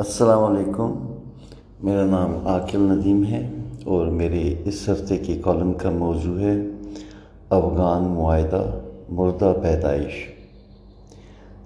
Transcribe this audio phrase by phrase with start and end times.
[0.00, 1.14] السلام علیکم۔
[1.82, 3.50] میرا نام عاقل ندیم ہے
[3.84, 6.60] اور میرے اس ہفتے کی کالم کا موضوع ہے
[7.50, 8.78] افغان معاہدہ
[9.08, 10.12] مردہ پیدائش۔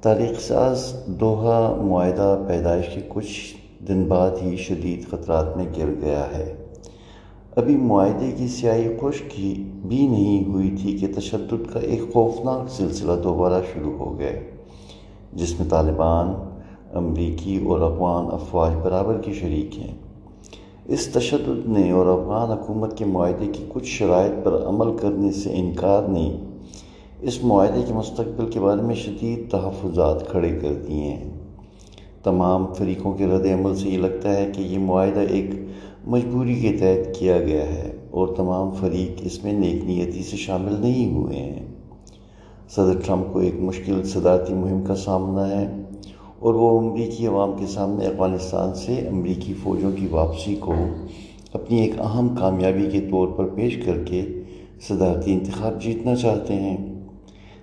[0.03, 3.55] تاریخ ساز دوحہ معاہدہ پیدائش کے کچھ
[3.89, 6.55] دن بعد ہی شدید خطرات میں گر گیا ہے۔
[7.57, 9.41] ابھی معاہدے کی سیاہی خشک
[9.87, 14.51] بھی نہیں ہوئی تھی کہ تشدد کا ایک خوفناک سلسلہ دوبارہ شروع ہو گئے،
[15.33, 16.54] جس میں طالبان
[16.95, 19.95] امریکی اور افغان افواج برابر کی شریک ہیں۔
[20.85, 25.51] اس تشدد نے اور افغان حکومت کے معاہدے کی کچھ شرائط پر عمل کرنے سے
[25.53, 26.37] انکار نے
[27.21, 31.31] اس معاہدے کے مستقبل کے بارے میں شدید تحفظات کھڑے کر دیے ہیں۔
[32.23, 35.51] تمام فریقوں کے رد عمل سے یہ لگتا ہے کہ یہ معاہدہ ایک
[36.07, 40.75] مجبوری کے تحت کیا گیا ہے اور تمام فریق اس میں نیک نیتی سے شامل
[40.81, 41.67] نہیں ہوئے ہیں۔
[42.71, 45.84] صدر ٹرمپ کو ایک مشکل صدارتی مہم کا سامنا ہے۔
[46.45, 50.75] اور وہ امریکی عوام کے سامنے افغانستان سے امریکی فوجوں کی واپسی کو
[51.53, 54.23] اپنی ایک اہم کامیابی کے طور پر پیش کر کے
[54.89, 56.77] صدارتی انتخاب جیتنا چاہتے ہیں۔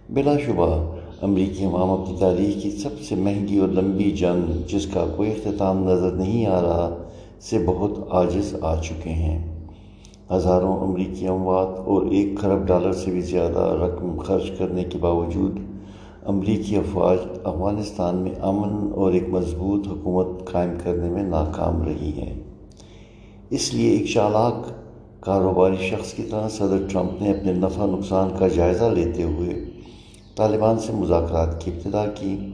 [0.09, 5.05] بلا شبہ امریکی عوام اپنی تاریخ کی سب سے مہنگی اور لمبی جنگ جس کا
[5.17, 6.97] کوئی اختتام نظر نہیں آ رہا
[7.41, 9.55] سے بہت عاجز آ چکے ہیں۔
[10.33, 15.59] ہزاروں امریکی اموات اور ایک کھرب ڈالر سے بھی زیادہ رقم خرچ کرنے کے باوجود
[16.25, 22.43] امریکی افواج افغانستان میں امن اور ایک مضبوط حکومت قائم کرنے میں ناکام رہی ہیں۔
[23.49, 24.53] اس لیے ایک چالاک
[25.19, 29.63] کاروباری شخص کی طرح صدر ٹرمپ نے اپنے نفع نقصان کا جائزہ لیتے ہوئے
[30.35, 32.51] طالبان سے مذاکرات کی ابتدا کی۔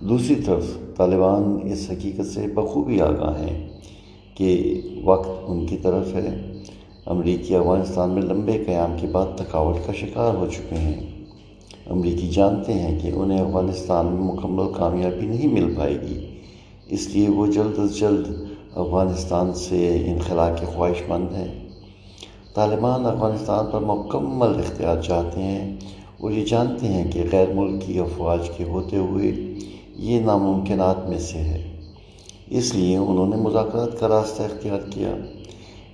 [0.00, 0.64] دوسری طرف
[0.96, 3.68] طالبان اس حقیقت سے بخوبی آگاہ ہیں
[4.34, 6.52] کہ وقت ان کی طرف ہے۔
[7.06, 11.19] امریکی افغانستان میں لمبے قیام کے بعد تھکاوٹ کا شکار ہو چکے ہیں۔
[11.90, 16.26] امریکی جانتے ہیں کہ انہیں افغانستان میں مکمل کامیابی نہیں مل پائے گی۔
[16.88, 18.26] اس لیے وہ جلد از جلد
[18.76, 21.68] افغانستان سے انخلا کے خواہش مند ہیں۔
[22.54, 25.76] طالبان افغانستان پر مکمل اختیار چاہتے ہیں
[26.20, 29.54] اور یہ جانتے ہیں کہ غیر ملکی افواج کے ہوتے ہوئے
[29.96, 31.76] یہ ناممکنات میں سے ہے
[32.50, 35.14] اس لیے انہوں نے مذاکرات کا راستہ اختیار کیا۔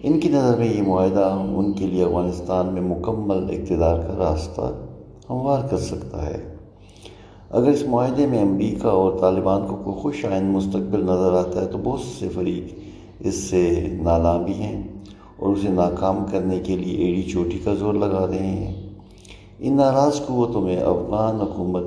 [0.03, 4.85] ان کی نظر میں یہ معاہدہ ان کے لیے افغانستان میں مکمل اقتدار کا راستہ
[5.31, 6.54] ہموار کر سکتا ہے۔
[7.50, 11.66] اگر اس معاہدے میں امریکہ اور طالبان کو کوئی خوش آئند مستقبل نظر آتا ہے
[11.66, 12.78] تو بہت سے فریق
[13.20, 14.82] اس سے نالا بھی ہیں
[15.37, 18.91] اور اسے ناکام کرنے کے لیے ایڑی چوٹی کا زور لگا رہے ہیں۔
[19.59, 21.84] ان ناراض قوتوں میں افغان حکومت،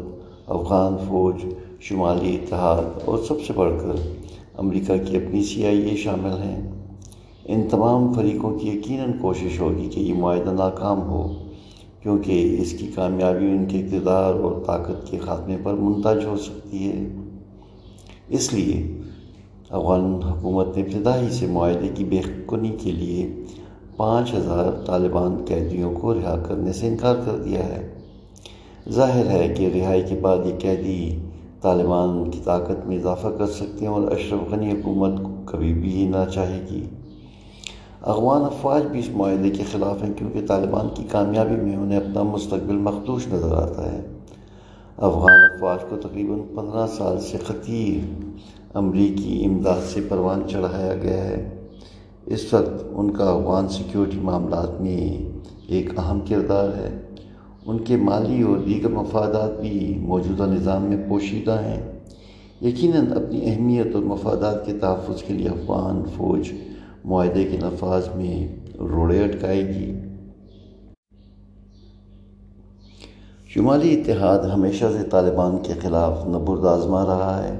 [0.47, 1.35] افغان فوج،
[1.79, 3.95] شمالی اتحاد اور سب سے بڑھ کر
[4.57, 6.71] امریکہ کی اپنی سی آئی اے شامل ہیں۔
[7.45, 11.33] ان تمام فریقوں کی یقیناً کوشش ہوگی کہ یہ معاہدہ ناکام ہو۔
[12.03, 16.91] کیونکہ اس کی کامیابی ان کے اقتدار اور طاقت کے خاتمے پر منتج ہو سکتی
[16.91, 17.07] ہے۔
[18.29, 18.97] اس لیے
[19.69, 23.43] افغان حکومت نے ابتدائی سے معاہدے کی بے کنی کے لیے
[23.97, 27.93] پانچ ہزار طالبان قیدیوں کو رہا کرنے سے انکار کر دیا ہے۔
[28.89, 31.17] ظاہر ہے کہ رہائی کے بعد یہ قیدی
[31.61, 36.07] طالبان کی طاقت میں اضافہ کر سکتے ہیں اور اشرف غنی حکومت کو کبھی بھی
[36.07, 36.83] نہ چاہے گی۔
[38.01, 42.23] افغان افواج بھی اس معاہدے کے خلاف ہیں کیونکہ طالبان کی کامیابی میں انہیں اپنا
[42.23, 44.01] مستقبل مخدوش نظر آتا ہے۔
[44.97, 48.23] افغان افواج کو تقریباً پندرہ سال سے خطیر
[48.73, 51.57] امریکی امداد سے پروان چڑھایا گیا ہے۔
[52.25, 55.31] اس وقت ان کا افغان سیکیورٹی معاملات میں
[55.67, 57.01] ایک اہم کردار ہے۔
[57.65, 61.99] ان کے مالی اور دیگر مفادات بھی موجودہ نظام میں پوشیدہ ہیں۔
[62.61, 66.51] یقیناً اپنی اہمیت اور مفادات کے تحفظ کے لیے افغان فوج
[67.05, 69.99] معاہدے کے نفاذ میں روڑے اٹکائے گی۔
[73.47, 77.59] شمالی اتحاد ہمیشہ سے طالبان کے خلاف نبرد آزما رہا ہے۔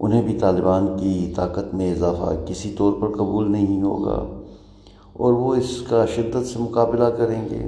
[0.00, 4.40] انہیں بھی طالبان کی طاقت میں اضافہ کسی طور پر قبول نہیں ہوگا
[5.12, 7.66] اور وہ اس کا شدت سے مقابلہ کریں گے۔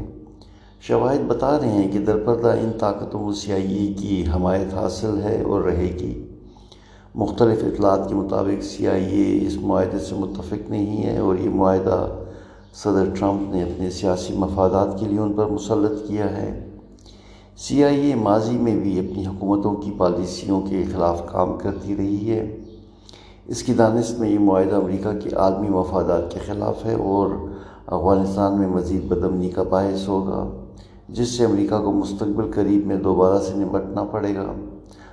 [0.80, 5.60] شواہد بتا رہے ہیں کہ درپردہ ان طاقتوں کو سیائی کی حمایت حاصل ہے اور
[5.60, 6.29] رہے گی۔
[7.14, 11.50] مختلف اطلاعات کے مطابق سی آئی اے اس معاہدے سے متفق نہیں ہے اور یہ
[11.50, 12.06] معاہدہ
[12.74, 16.68] صدر ٹرمپ نے اپنے سیاسی مفادات کے لیے ان پر مسلط کیا ہے۔
[17.56, 22.30] سی آئی اے ماضی میں بھی اپنی حکومتوں کی پالیسیوں کے خلاف کام کرتی رہی
[22.30, 22.56] ہے۔
[23.46, 27.28] اس کی دانست میں یہ معاہدہ امریکہ کے عالمی مفادات کے خلاف ہے اور
[27.86, 30.48] افغانستان میں مزید بدمنی کا باعث ہوگا،
[31.08, 34.52] جس سے امریکہ کو مستقبل قریب میں دوبارہ سے نمٹنا پڑے گا۔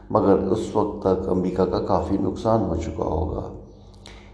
[0.09, 3.54] مگر اس وقت تک امریکہ کا کافی نقصان ہو چکا ہوگا۔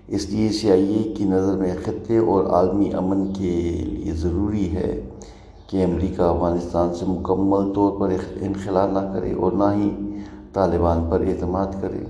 [0.08, 4.76] اس لیے سی آئی اے کی نظر میں خطے اور عالمی امن کے لیے ضروری
[4.76, 5.10] ہے
[5.68, 9.90] کہ امریکہ افغانستان سے مکمل طور پر انخلا نہ کرے اور نہ ہی
[10.54, 12.04] طالبان پر اعتماد کرے۔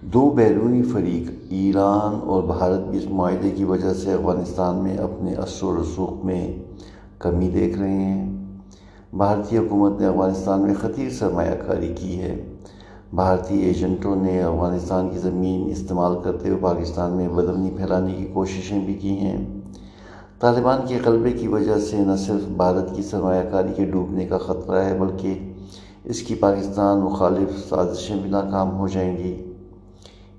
[0.00, 5.34] دو بیرونی فریق، ایران اور بھارت بھی اس معاہدے کی وجہ سے افغانستان میں اپنے
[5.34, 6.56] اثر و رسوخ میں
[7.18, 8.44] کمی دیکھ رہے ہیں۔
[9.12, 12.49] بھارتی حکومت نے افغانستان میں خطیر سرمایہ کاری کی ہے۔
[13.14, 18.84] بھارتی ایجنٹوں نے افغانستان کی زمین استعمال کرتے ہوئے پاکستان میں بدمنی پھیلانے کی کوششیں
[18.86, 19.60] بھی کی ہیں۔
[20.40, 24.38] طالبان کے غلبے کی وجہ سے نہ صرف بھارت کی سرمایہ کاری کے ڈوبنے کا
[24.38, 25.52] خطرہ ہے، بلکہ
[26.04, 29.52] اس کی پاکستان مخالف سازشیں بھی ناکام ہو جائیں گی۔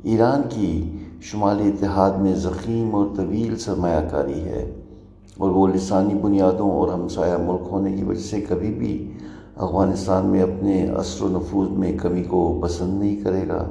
[0.04, 4.76] ایران کی شمالی اتحاد میں ضخیم اور طویل سرمایہ کاری ہے
[5.38, 9.12] اور وہ لسانی بنیادوں اور ہمسایہ ملک ہونے کی وجہ سے کبھی بھی
[9.62, 13.66] افغانستان میں اپنے اثر و نفوذ میں کمی کو پسند نہیں کرے گا۔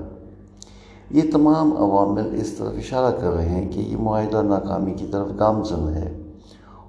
[1.11, 5.27] یہ تمام عوامل اس طرف اشارہ کر رہے ہیں کہ یہ معاہدہ ناکامی کی طرف
[5.39, 6.19] گامزن ہے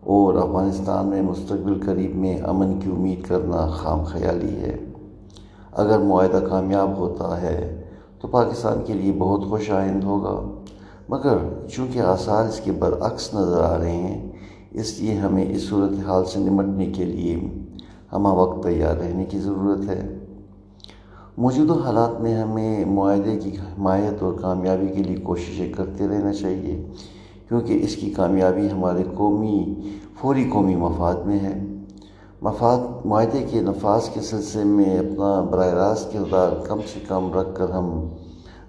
[0.01, 4.77] اور افغانستان میں مستقبل قریب میں امن کی امید کرنا خام خیالی ہے۔
[5.71, 7.81] اگر معاہدہ کامیاب ہوتا ہے
[8.21, 10.63] تو پاکستان کے لیے بہت خوش آئند ہوگا۔
[11.09, 11.37] مگر
[11.69, 14.31] چونکہ آثار اس کے برعکس نظر آ رہے ہیں،
[14.71, 17.60] اس لیے ہمیں اس صورتحال سے نمٹنے کے لیے
[18.13, 20.17] ہمہ وقت تیار رہنے کی ضرورت ہے۔
[21.37, 26.85] موجودہ حالات میں ہمیں معاہدے کی حمایت اور کامیابی کے لیے کوششیں کرتے رہنا چاہیے،
[27.47, 29.75] کیونکہ اس کی کامیابی ہمارے قومی،
[30.19, 31.61] فوری قومی مفاد میں ہے۔
[32.41, 37.55] مفاد، معاہدے کے نفاذ کے سلسلے میں اپنا براہ راست کردار کم سے کم رکھ
[37.55, 38.07] کر ہم،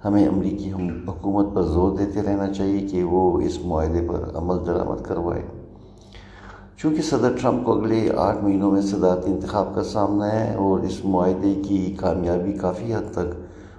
[0.04, 5.04] ہمیں امریکی حکومت پر زور دیتے رہنا چاہیے کہ وہ اس معاہدے پر عمل درآمد
[5.04, 5.61] کروائے۔
[6.82, 11.04] چونکہ صدر ٹرمپ کو اگلے آٹھ مہینوں میں صدارتی انتخاب کا سامنا ہے اور اس
[11.04, 13.34] معاہدے کی کامیابی کافی حد تک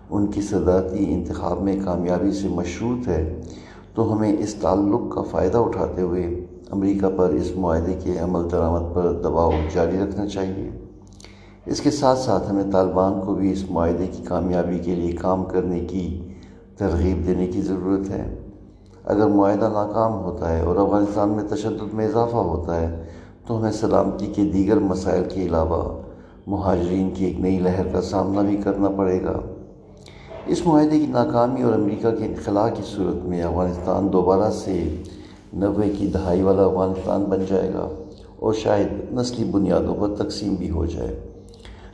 [0.10, 3.42] ان کی صدارتی انتخاب میں کامیابی سے مشروط ہے،
[3.96, 8.96] تو ہمیں اس تعلق کا فائدہ اٹھاتے ہوئے امریکہ پر اس معاہدے کے عمل درآمد
[8.96, 10.70] پر دباؤ جاری رکھنا چاہیے۔
[11.66, 15.46] اس کے ساتھ ساتھ ہمیں طالبان کو بھی اس معاہدے کی کامیابی کے لیے کام
[15.46, 16.22] کرنے کی
[16.78, 18.40] ترغیب دینے کی ضرورت ہے۔
[19.06, 23.04] اگر معاہدہ ناکام ہوتا ہے اور افغانستان میں تشدد میں اضافہ ہوتا ہے،
[23.48, 26.02] تو ہمیں سلامتی کے دیگر مسائل کے علاوہ
[26.48, 29.40] مہاجرین کی ایک نئی لہر کا سامنا بھی کرنا پڑے گا۔
[30.46, 35.02] اس معاہدے کی ناکامی اور امریکہ کے انخلاء کی صورت میں افغانستان دوبارہ سے
[35.54, 37.88] نوے کی دہائی والا افغانستان بن جائے گا
[38.40, 41.20] اور شاید نسلی بنیادوں پر تقسیم بھی ہو جائے۔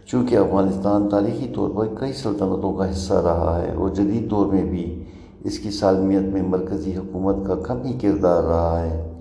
[0.06, 4.64] چونکہ افغانستان تاریخی طور پر کئی سلطنتوں کا حصہ رہا ہے اور جدید دور میں
[4.64, 5.04] بھی
[5.44, 9.20] اس کی سالمیت میں مرکزی حکومت کا کم ہی کردار رہا ہے؟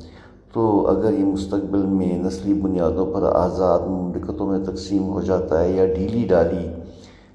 [0.53, 5.73] تو اگر یہ مستقبل میں نسلی بنیادوں پر آزاد مملکتوں میں تقسیم ہو جاتا ہے
[5.73, 6.69] یا ڈھیلی ڈالی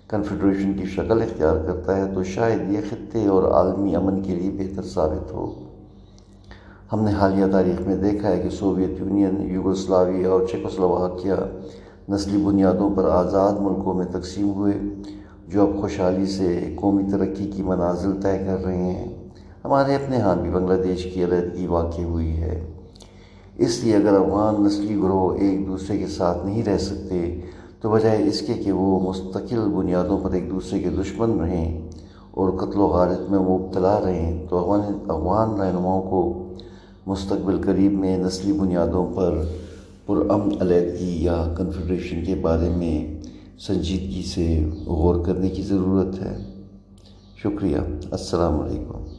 [0.07, 4.51] کنفیڈریشن کی شکل اختیار کرتا ہے، تو شاید یہ خطے اور عالمی امن کے لیے
[4.51, 5.53] بہتر ثابت ہو۔
[6.93, 11.35] ہم نے حالیہ تاریخ میں دیکھا ہے کہ سوویت یونین یوگوسلاوی اور چیکوسلواکیا
[12.09, 14.73] نسلی بنیادوں پر آزاد ملکوں میں تقسیم ہوئے۔
[15.53, 19.13] جو اب خوشحالی سے قومی ترقی کی منازل طے کر رہے ہیں،
[19.65, 22.65] ہمارے اپنے ہاں بھی بنگلہ دیش کی علیحدگی واقع ہوئی ہے۔
[23.57, 27.41] اس لیے اگر افغان نسلی گروہ ایک دوسرے کے ساتھ نہیں رہ سکتے،
[27.81, 31.89] تو بجائے اس کے کہ وہ مستقل بنیادوں پر ایک دوسرے کے دشمن رہیں
[32.31, 36.43] اور قتل و غارت میں مبتلا رہیں، تو افغان افغان رہنماؤں کو
[37.07, 39.41] مستقبل قریب میں نسلی بنیادوں پر
[40.05, 43.12] پرامن علیحدگی یا کنفیڈریشن کے بارے میں
[43.67, 46.37] سنجیدگی سے غور کرنے کی ضرورت ہے۔
[47.43, 47.77] شکریہ۔
[48.11, 49.12] السلام علیکم۔